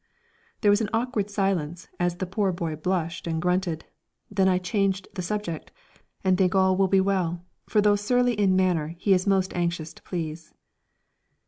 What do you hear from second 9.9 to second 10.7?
to please.